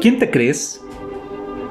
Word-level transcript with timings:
¿Quién 0.00 0.20
te 0.20 0.30
crees? 0.30 0.80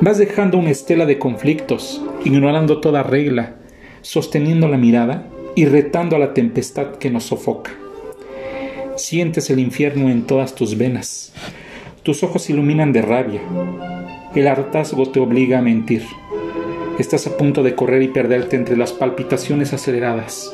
Vas 0.02 0.18
dejando 0.18 0.58
una 0.58 0.70
estela 0.70 1.06
de 1.06 1.18
conflictos, 1.18 2.04
ignorando 2.26 2.82
toda 2.82 3.02
regla, 3.02 3.56
sosteniendo 4.02 4.68
la 4.68 4.78
mirada 4.78 5.30
y 5.56 5.66
retando 5.66 6.18
a 6.18 6.20
la 6.20 6.34
tempestad 6.34 6.98
que 6.98 7.10
nos 7.10 7.24
sofoca. 7.24 7.72
Sientes 8.98 9.50
el 9.50 9.60
infierno 9.60 10.10
en 10.10 10.28
todas 10.28 10.56
tus 10.56 10.78
venas. 10.78 11.32
Tus 12.04 12.22
ojos 12.22 12.50
iluminan 12.50 12.92
de 12.92 13.02
rabia. 13.02 13.42
El 14.36 14.48
hartazgo 14.48 15.10
te 15.10 15.22
obliga 15.22 15.60
a 15.60 15.62
mentir. 15.62 16.04
Estás 17.00 17.28
a 17.28 17.38
punto 17.38 17.64
de 17.64 17.76
correr 17.76 18.02
y 18.02 18.10
perderte 18.10 18.56
entre 18.56 18.76
las 18.76 18.92
palpitaciones 18.92 19.72
aceleradas. 19.72 20.52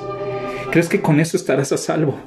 Crees 0.71 0.89
que 0.89 1.01
con 1.01 1.19
eso 1.19 1.37
estarás 1.37 1.71
a 1.71 1.77
salvo, 1.77 2.19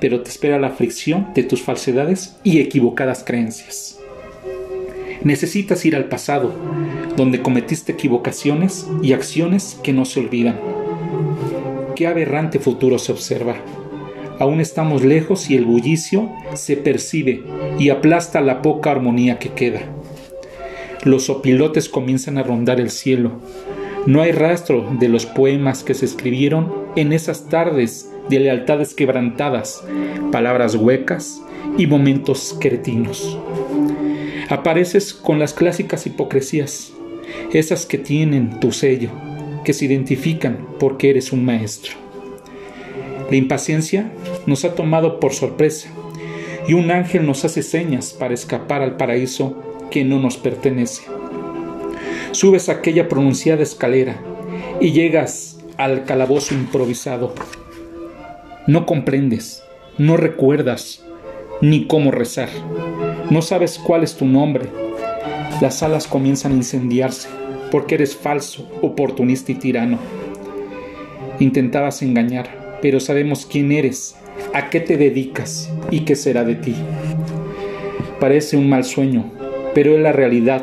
pero 0.00 0.22
te 0.22 0.30
espera 0.30 0.58
la 0.58 0.68
aflicción 0.68 1.28
de 1.34 1.42
tus 1.42 1.62
falsedades 1.62 2.36
y 2.42 2.60
equivocadas 2.60 3.22
creencias. 3.24 3.98
Necesitas 5.22 5.84
ir 5.84 5.96
al 5.96 6.06
pasado, 6.06 6.52
donde 7.16 7.42
cometiste 7.42 7.92
equivocaciones 7.92 8.86
y 9.02 9.12
acciones 9.12 9.78
que 9.82 9.92
no 9.92 10.06
se 10.06 10.20
olvidan. 10.20 10.58
Qué 11.94 12.06
aberrante 12.06 12.58
futuro 12.58 12.98
se 12.98 13.12
observa. 13.12 13.56
Aún 14.38 14.60
estamos 14.60 15.04
lejos 15.04 15.50
y 15.50 15.56
el 15.56 15.66
bullicio 15.66 16.30
se 16.54 16.78
percibe 16.78 17.42
y 17.78 17.90
aplasta 17.90 18.40
la 18.40 18.62
poca 18.62 18.90
armonía 18.90 19.38
que 19.38 19.50
queda. 19.50 19.82
Los 21.04 21.28
opilotes 21.28 21.90
comienzan 21.90 22.38
a 22.38 22.42
rondar 22.42 22.80
el 22.80 22.90
cielo. 22.90 23.32
No 24.06 24.22
hay 24.22 24.32
rastro 24.32 24.90
de 24.98 25.10
los 25.10 25.26
poemas 25.26 25.84
que 25.84 25.92
se 25.92 26.06
escribieron 26.06 26.72
en 26.96 27.12
esas 27.12 27.50
tardes 27.50 28.10
de 28.30 28.40
lealtades 28.40 28.94
quebrantadas, 28.94 29.84
palabras 30.32 30.76
huecas 30.76 31.42
y 31.76 31.86
momentos 31.86 32.56
cretinos. 32.58 33.38
Apareces 34.48 35.12
con 35.12 35.38
las 35.38 35.52
clásicas 35.52 36.06
hipocresías, 36.06 36.92
esas 37.52 37.84
que 37.86 37.98
tienen 37.98 38.60
tu 38.60 38.72
sello, 38.72 39.10
que 39.64 39.72
se 39.72 39.84
identifican 39.84 40.66
porque 40.78 41.10
eres 41.10 41.32
un 41.32 41.44
maestro. 41.44 41.92
La 43.30 43.36
impaciencia 43.36 44.10
nos 44.46 44.64
ha 44.64 44.74
tomado 44.74 45.20
por 45.20 45.34
sorpresa 45.34 45.90
y 46.66 46.74
un 46.74 46.90
ángel 46.90 47.26
nos 47.26 47.44
hace 47.44 47.62
señas 47.62 48.12
para 48.12 48.34
escapar 48.34 48.82
al 48.82 48.96
paraíso 48.96 49.56
que 49.90 50.04
no 50.04 50.18
nos 50.20 50.36
pertenece. 50.36 51.02
Subes 52.32 52.68
aquella 52.68 53.08
pronunciada 53.08 53.62
escalera 53.62 54.20
y 54.80 54.92
llegas 54.92 55.58
al 55.76 56.04
calabozo 56.04 56.54
improvisado. 56.54 57.34
No 58.70 58.86
comprendes, 58.86 59.64
no 59.98 60.16
recuerdas 60.16 61.04
ni 61.60 61.88
cómo 61.88 62.12
rezar. 62.12 62.48
No 63.28 63.42
sabes 63.42 63.80
cuál 63.80 64.04
es 64.04 64.14
tu 64.14 64.26
nombre. 64.26 64.66
Las 65.60 65.82
alas 65.82 66.06
comienzan 66.06 66.52
a 66.52 66.54
incendiarse 66.54 67.28
porque 67.72 67.96
eres 67.96 68.14
falso, 68.14 68.70
oportunista 68.80 69.50
y 69.50 69.56
tirano. 69.56 69.98
Intentabas 71.40 72.02
engañar, 72.02 72.78
pero 72.80 73.00
sabemos 73.00 73.44
quién 73.44 73.72
eres, 73.72 74.14
a 74.54 74.70
qué 74.70 74.78
te 74.78 74.96
dedicas 74.96 75.68
y 75.90 76.02
qué 76.02 76.14
será 76.14 76.44
de 76.44 76.54
ti. 76.54 76.76
Parece 78.20 78.56
un 78.56 78.68
mal 78.68 78.84
sueño, 78.84 79.32
pero 79.74 79.96
es 79.96 80.00
la 80.00 80.12
realidad 80.12 80.62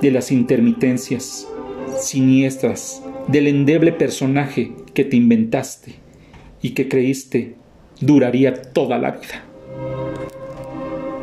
de 0.00 0.12
las 0.12 0.30
intermitencias 0.30 1.48
siniestras 1.98 3.02
del 3.26 3.48
endeble 3.48 3.90
personaje 3.90 4.70
que 4.94 5.04
te 5.04 5.16
inventaste 5.16 6.07
y 6.62 6.70
que 6.70 6.88
creíste 6.88 7.54
duraría 8.00 8.62
toda 8.62 8.98
la 8.98 9.12
vida. 9.12 10.07